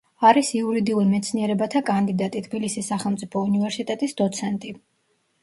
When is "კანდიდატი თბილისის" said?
1.89-2.91